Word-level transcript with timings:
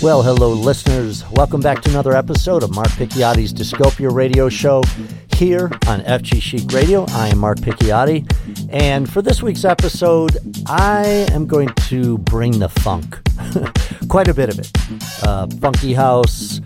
Well, 0.00 0.22
hello, 0.22 0.50
listeners. 0.50 1.28
Welcome 1.28 1.60
back 1.60 1.82
to 1.82 1.90
another 1.90 2.14
episode 2.14 2.62
of 2.62 2.72
Mark 2.72 2.86
Picchiotti's 2.90 3.52
Discopia 3.52 4.08
Radio 4.10 4.48
Show 4.48 4.84
here 5.34 5.72
on 5.88 6.02
FG 6.02 6.40
Chic 6.40 6.70
Radio. 6.72 7.04
I 7.08 7.30
am 7.30 7.38
Mark 7.38 7.58
Picchiotti, 7.58 8.24
and 8.72 9.10
for 9.10 9.22
this 9.22 9.42
week's 9.42 9.64
episode, 9.64 10.38
I 10.68 11.26
am 11.32 11.48
going 11.48 11.70
to 11.88 12.18
bring 12.18 12.60
the 12.60 12.68
funk. 12.68 13.18
Quite 14.08 14.28
a 14.28 14.34
bit 14.34 14.50
of 14.50 14.60
it. 14.60 14.70
Uh, 15.24 15.48
funky 15.60 15.94
house, 15.94 16.60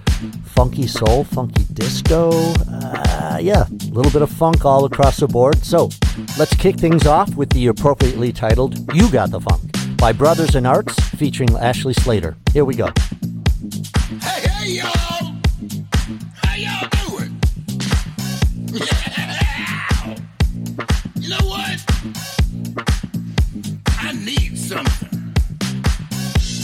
funky 0.45 0.87
soul, 0.87 1.25
funky 1.25 1.65
disco. 1.73 2.33
Uh, 2.71 3.39
yeah, 3.41 3.65
a 3.67 3.95
little 3.95 4.13
bit 4.13 4.21
of 4.21 4.31
funk 4.31 4.67
all 4.67 4.85
across 4.85 5.17
the 5.17 5.27
board. 5.27 5.65
So 5.65 5.89
let's 6.39 6.55
kick 6.57 6.77
things 6.77 7.07
off 7.07 7.35
with 7.35 7.49
the 7.49 7.69
appropriately 7.69 8.31
titled 8.31 8.93
You 8.95 9.11
Got 9.11 9.31
the 9.31 9.41
Funk 9.41 9.97
by 9.97 10.13
Brothers 10.13 10.55
in 10.55 10.67
Arts 10.67 10.95
featuring 11.17 11.49
Ashley 11.57 11.95
Slater. 11.95 12.37
Here 12.53 12.67
we 12.67 12.75
go. 12.75 12.89
Hey, 13.63 14.49
hey, 14.49 14.71
y'all! 14.73 15.37
How 16.35 16.57
y'all 16.57 16.89
doing? 17.07 17.41
Yeah! 18.73 20.17
You 21.15 21.29
know 21.29 21.47
what? 21.47 21.79
I 24.01 24.13
need 24.15 24.59
something. 24.59 25.33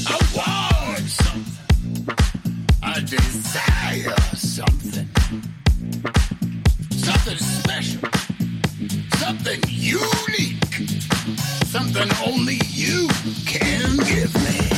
I 0.09 0.19
want 0.34 1.09
something. 1.09 2.09
I 2.83 2.98
desire 2.98 4.17
something. 4.34 5.09
Something 6.91 7.39
special. 7.39 8.01
Something 9.19 9.61
unique. 9.69 10.75
Something 11.65 12.11
only 12.27 12.59
you 12.65 13.06
can 13.47 13.98
give 13.98 14.34
me. 14.34 14.78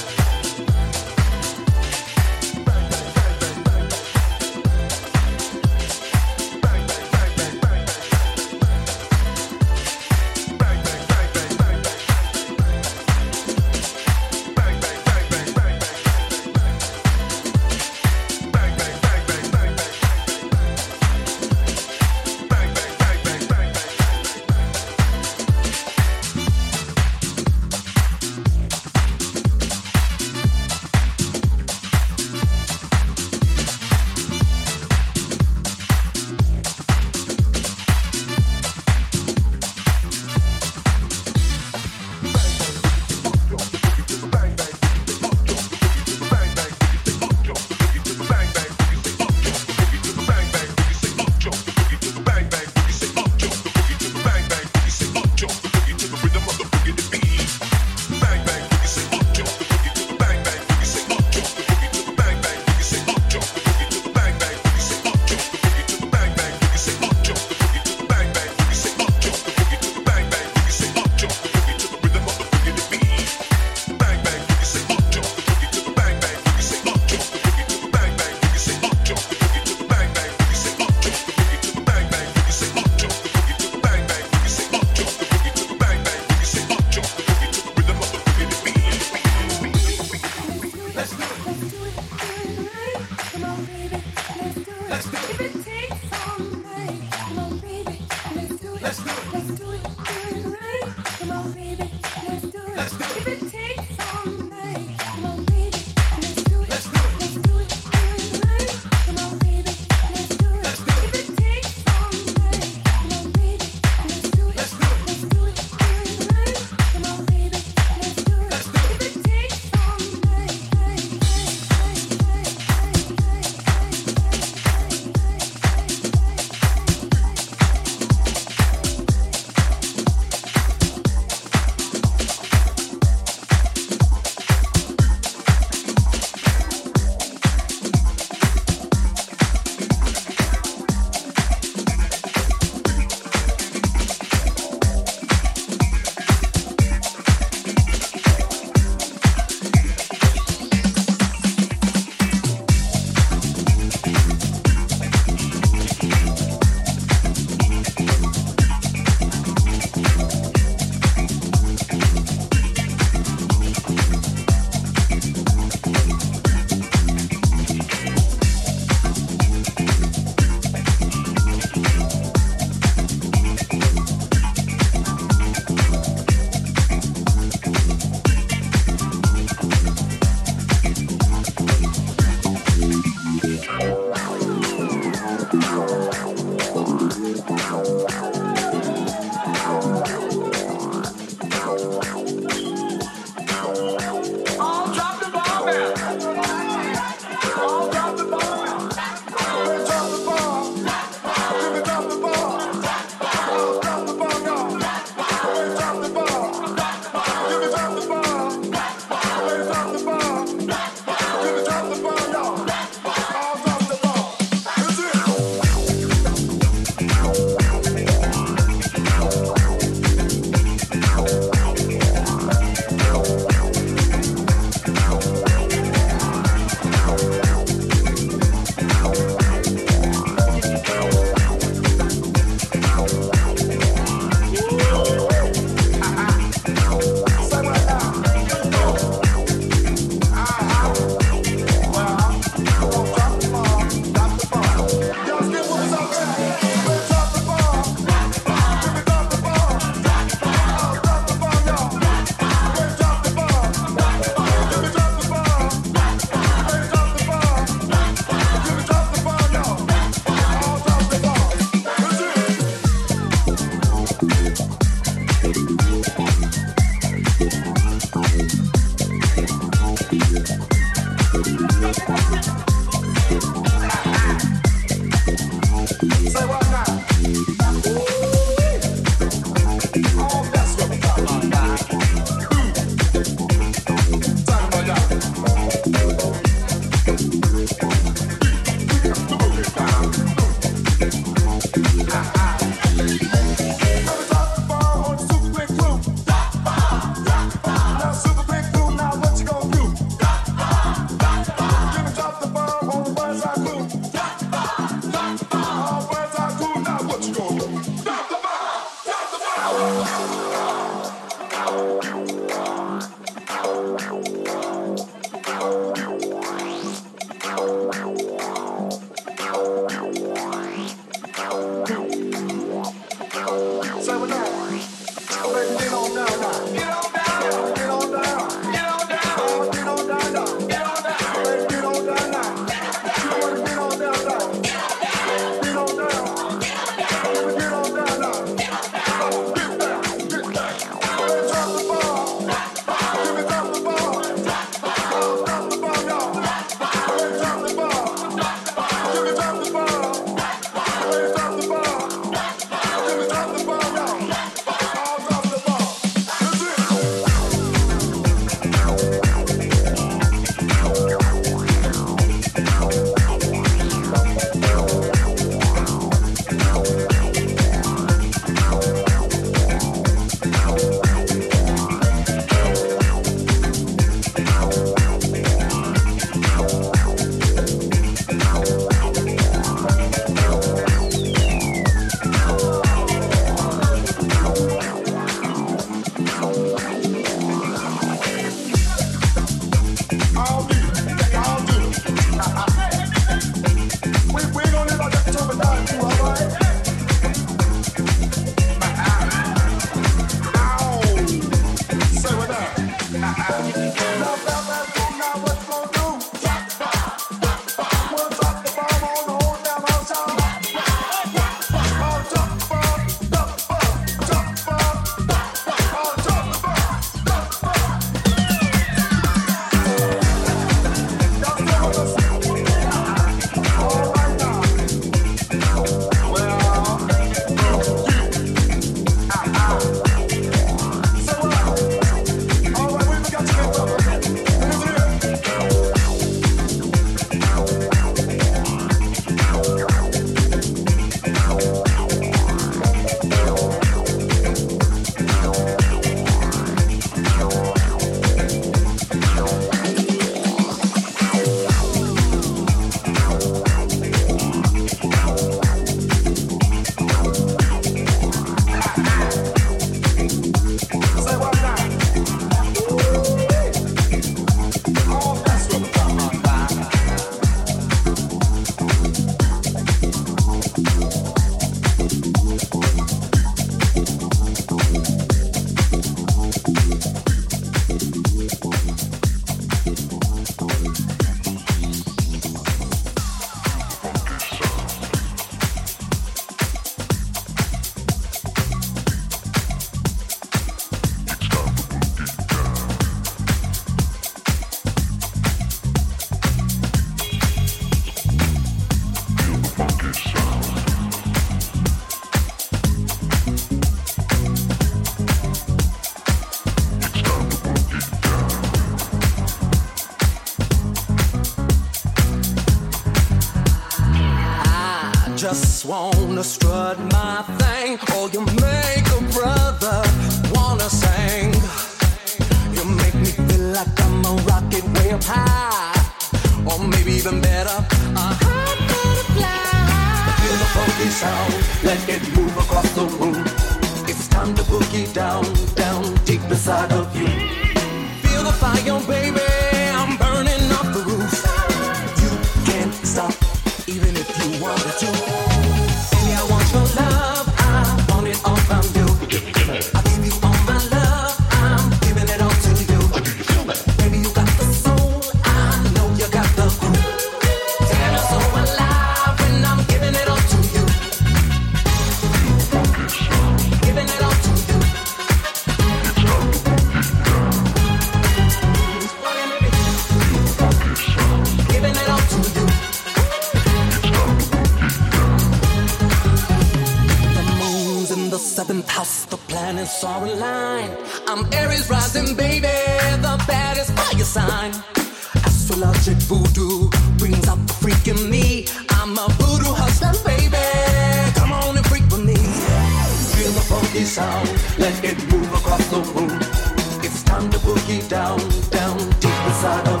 sun 599.61 600.00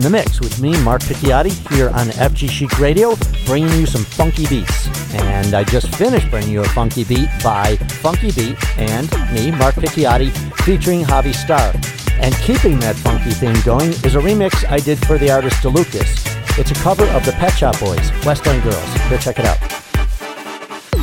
in 0.00 0.04
the 0.04 0.18
mix 0.18 0.40
with 0.40 0.62
me, 0.62 0.72
Mark 0.82 1.02
Picchiotti, 1.02 1.52
here 1.74 1.90
on 1.90 2.06
FG 2.06 2.48
Chic 2.48 2.78
Radio, 2.78 3.14
bringing 3.44 3.68
you 3.78 3.84
some 3.84 4.02
funky 4.02 4.46
beats. 4.46 4.88
And 5.14 5.52
I 5.52 5.62
just 5.62 5.94
finished 5.94 6.30
bringing 6.30 6.50
you 6.50 6.62
a 6.62 6.68
funky 6.68 7.04
beat 7.04 7.28
by 7.44 7.76
Funky 8.00 8.32
Beat 8.32 8.56
and 8.78 9.10
me, 9.34 9.50
Mark 9.50 9.74
Picchiotti, 9.74 10.30
featuring 10.64 11.02
Javi 11.02 11.34
Star. 11.34 11.74
And 12.18 12.34
keeping 12.36 12.78
that 12.80 12.96
funky 12.96 13.32
theme 13.32 13.60
going 13.62 13.90
is 13.90 14.14
a 14.14 14.20
remix 14.20 14.66
I 14.70 14.78
did 14.78 15.04
for 15.06 15.18
the 15.18 15.30
artist 15.30 15.62
Da 15.62 15.68
Lukas. 15.68 16.24
It's 16.56 16.70
a 16.70 16.74
cover 16.76 17.04
of 17.08 17.26
the 17.26 17.32
Pet 17.32 17.52
Shop 17.52 17.78
Boys, 17.78 18.10
West 18.24 18.46
End 18.46 18.62
Girls. 18.62 19.10
Go 19.10 19.18
check 19.18 19.38
it 19.38 19.44
out. 19.44 19.58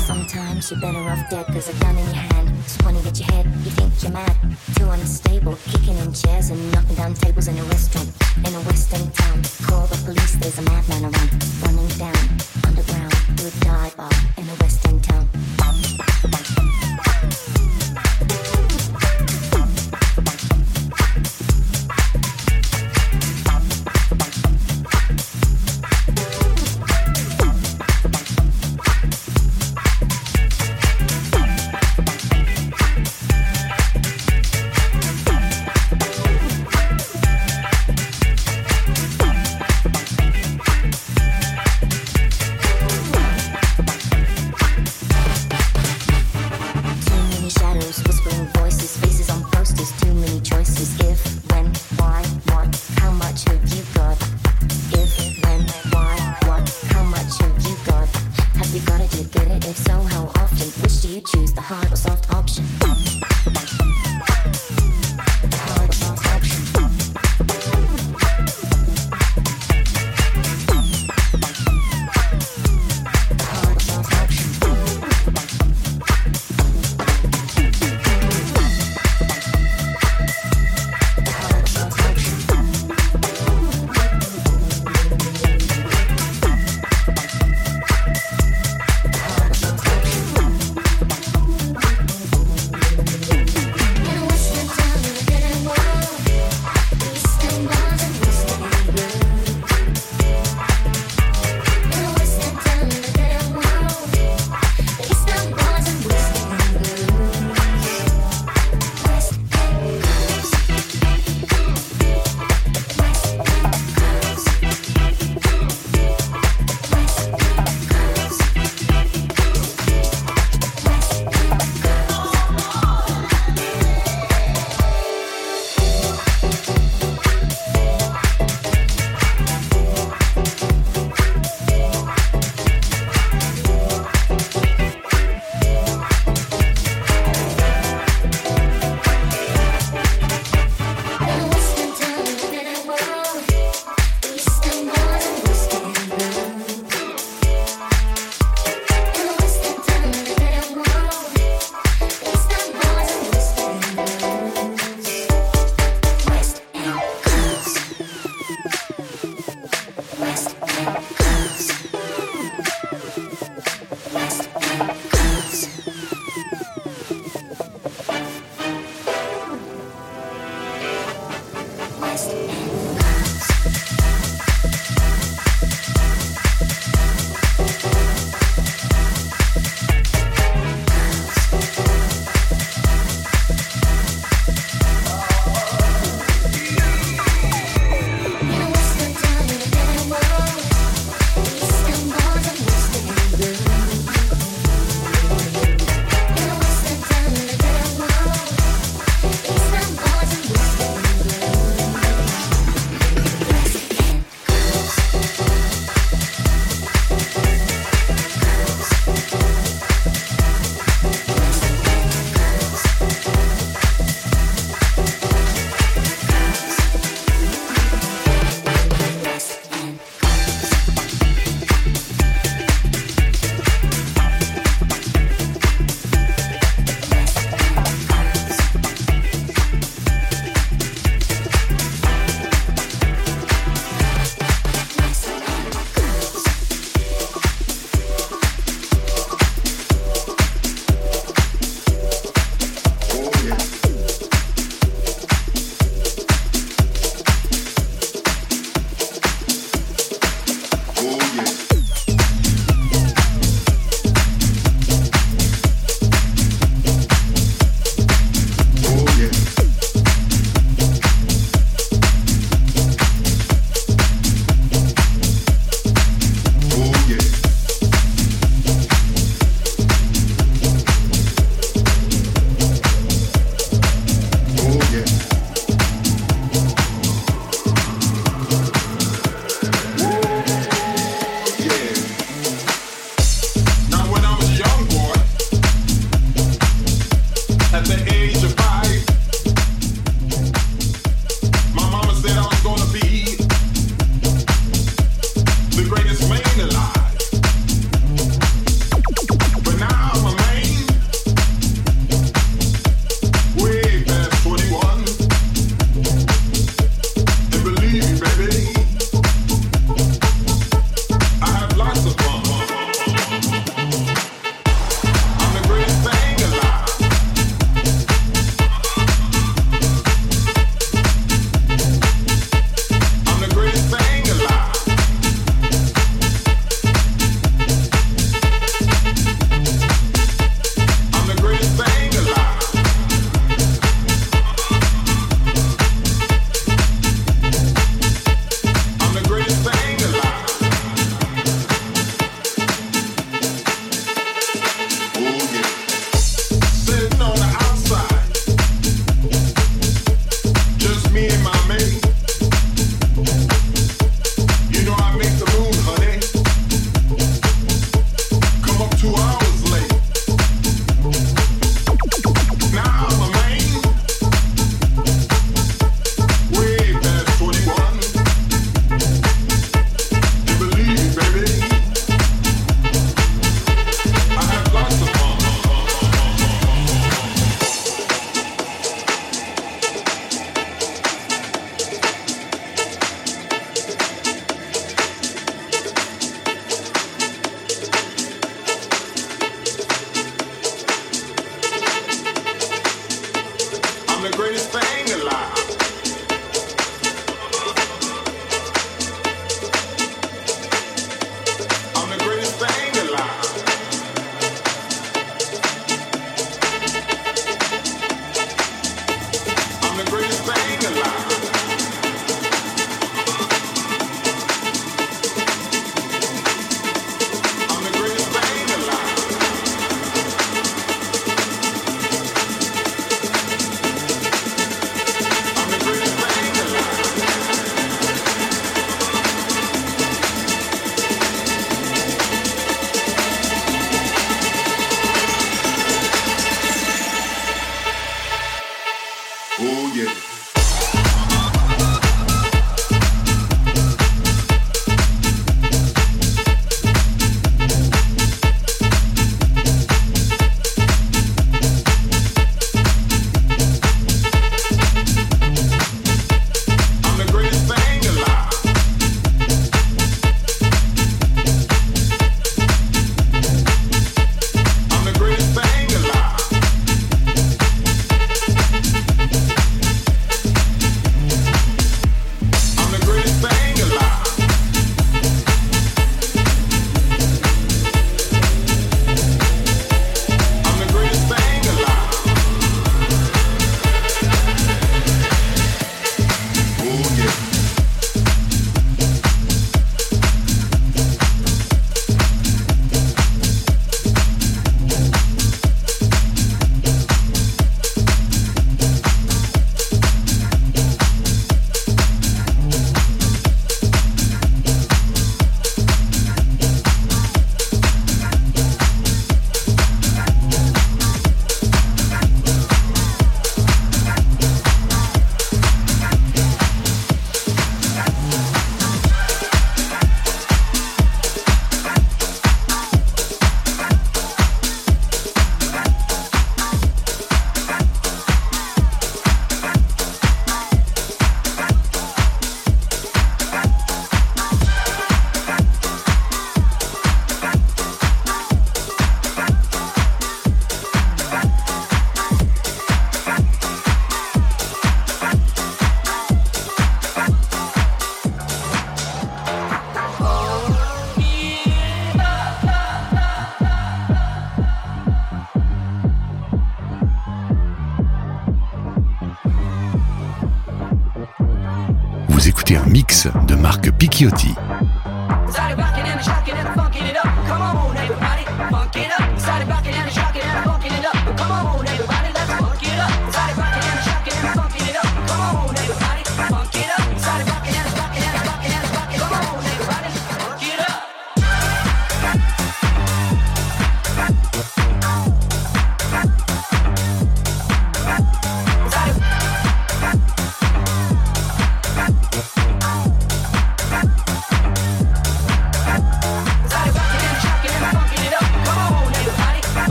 Sometimes 0.00 0.70
you're 0.70 0.80
better 0.80 0.98
off 0.98 1.30
dead 1.30 1.46
cause 1.46 1.70
a 1.70 1.72
gun 1.80 1.96
in 1.96 2.04
your 2.04 2.14
hand. 2.14 2.54
Just 2.64 2.84
wanna 2.84 3.00
get 3.00 3.18
your 3.18 3.32
head, 3.32 3.46
you 3.46 3.70
think 3.70 4.02
you're 4.02 4.12
mad. 4.12 4.36
Too 4.76 4.90
unstable, 4.90 5.56
kicking 5.70 5.96
in 5.96 6.12
chairs 6.12 6.50
and 6.50 6.72
knocking 6.72 6.96
down 6.96 7.14
tables 7.14 7.48
in 7.48 7.56
a 7.56 7.62
restaurant. 7.64 8.21
In 8.44 8.54
a 8.56 8.60
western 8.62 9.08
town, 9.12 9.40
call 9.68 9.86
the 9.86 9.96
police, 10.04 10.32
there's 10.40 10.58
a 10.58 10.62
madman 10.62 11.04
around. 11.04 11.42
One 11.62 11.78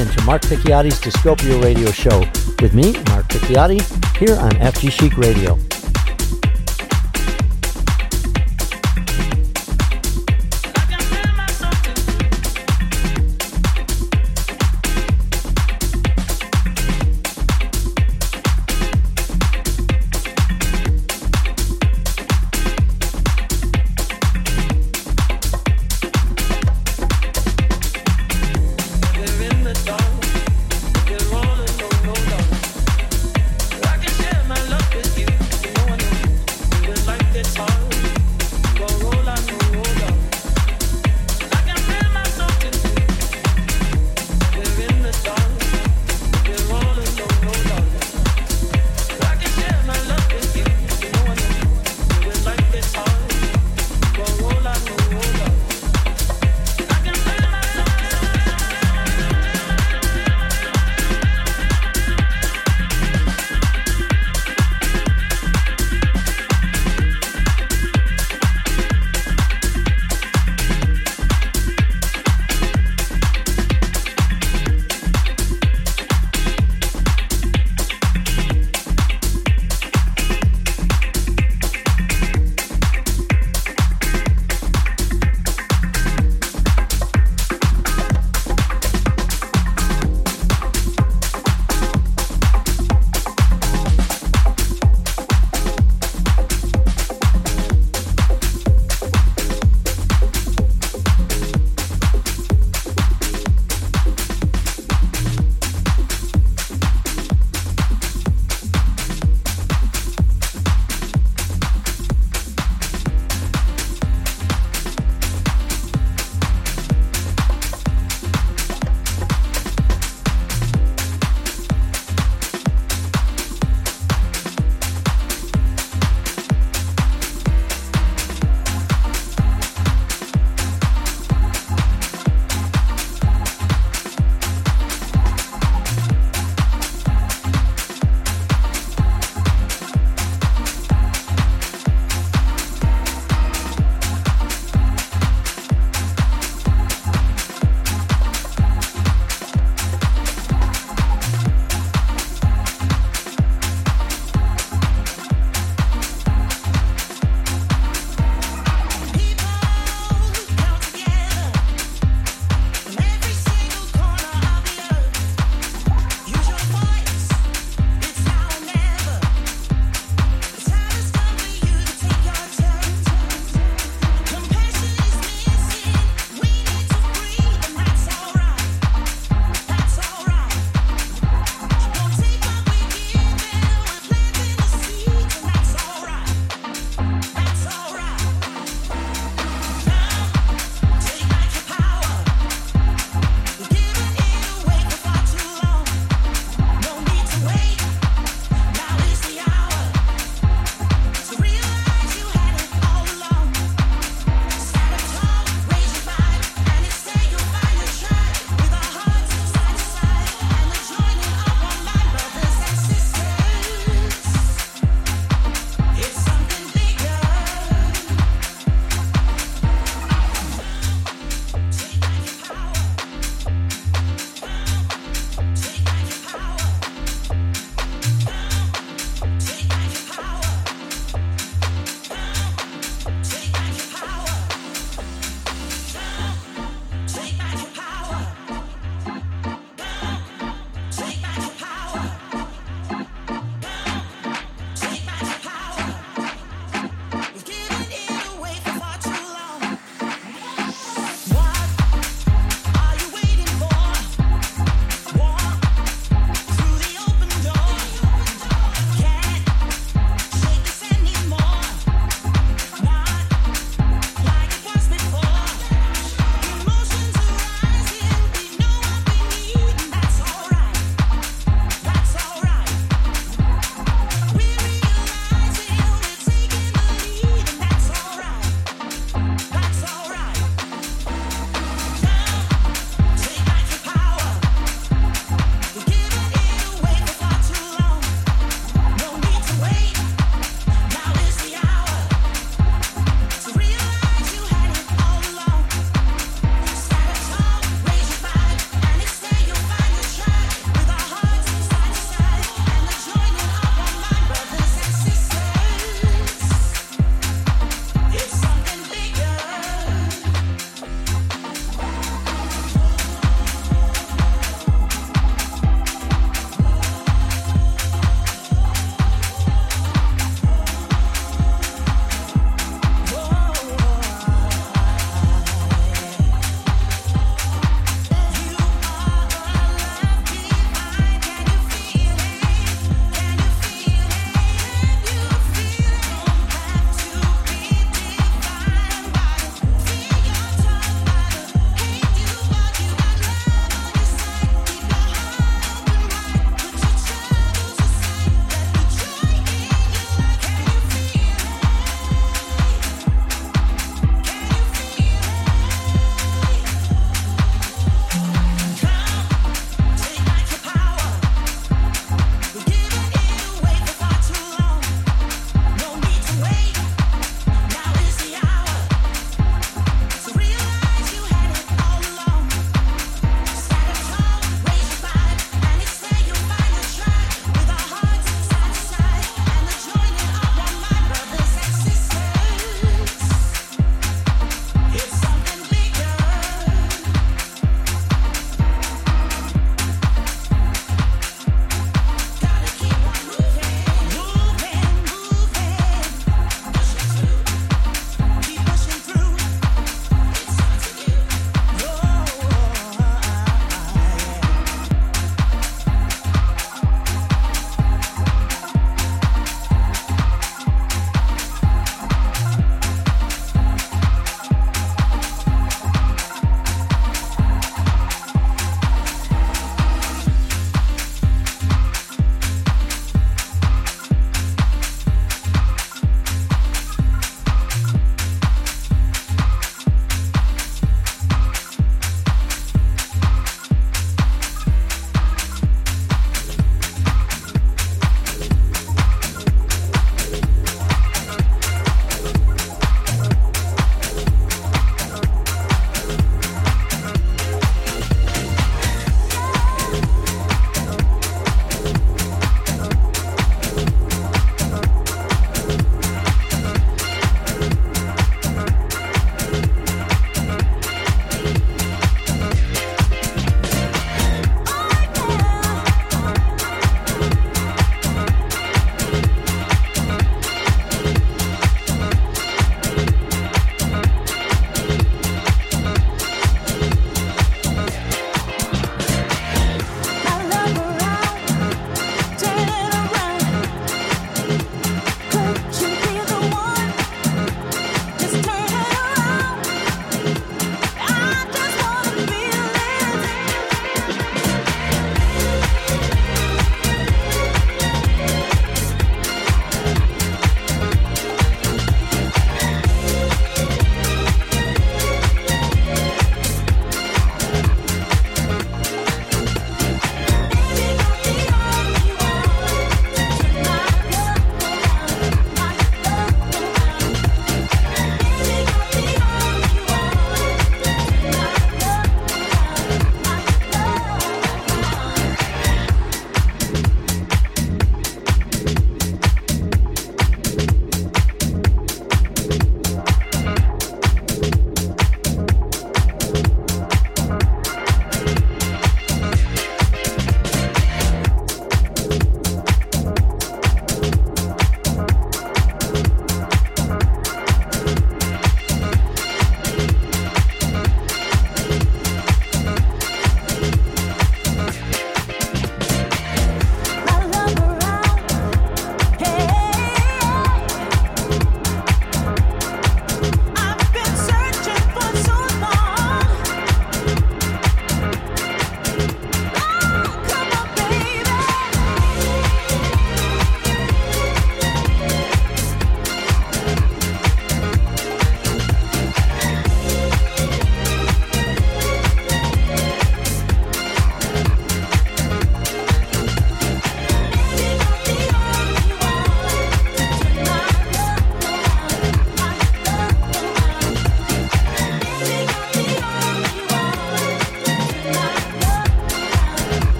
into 0.00 0.22
Mark 0.24 0.42
Picchiotti's 0.42 0.98
Discopia 0.98 1.60
Radio 1.60 1.90
Show 1.90 2.20
with 2.62 2.72
me, 2.72 2.92
Mark 3.10 3.28
Picchiotti, 3.28 3.80
here 4.16 4.36
on 4.36 4.50
FG 4.52 4.90
Chic 4.90 5.16
Radio. 5.18 5.69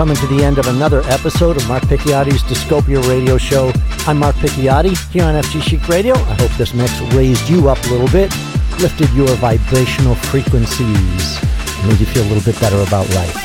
Coming 0.00 0.16
to 0.16 0.26
the 0.28 0.42
end 0.42 0.56
of 0.56 0.66
another 0.66 1.02
episode 1.10 1.58
of 1.58 1.68
Mark 1.68 1.82
Picchiotti's 1.82 2.42
Discopia 2.44 3.02
Radio 3.02 3.36
Show. 3.36 3.70
I'm 4.06 4.16
Mark 4.16 4.34
Picciotti 4.36 4.96
here 5.12 5.24
on 5.24 5.34
FG 5.34 5.60
Chic 5.60 5.88
Radio. 5.88 6.14
I 6.14 6.40
hope 6.40 6.50
this 6.52 6.72
mix 6.72 6.98
raised 7.12 7.46
you 7.50 7.68
up 7.68 7.76
a 7.84 7.88
little 7.90 8.08
bit, 8.08 8.34
lifted 8.80 9.12
your 9.12 9.28
vibrational 9.36 10.14
frequencies, 10.14 11.38
made 11.84 12.00
you 12.00 12.06
feel 12.06 12.22
a 12.22 12.28
little 12.32 12.42
bit 12.50 12.58
better 12.58 12.80
about 12.80 13.10
life. 13.10 13.36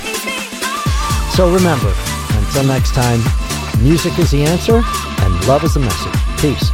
So 1.36 1.54
remember, 1.54 1.94
until 2.38 2.64
next 2.64 2.94
time, 2.94 3.20
music 3.84 4.18
is 4.18 4.32
the 4.32 4.46
answer 4.46 4.78
and 4.78 5.48
love 5.50 5.66
is 5.66 5.74
the 5.74 5.82
message. 5.82 6.40
Peace. 6.40 6.72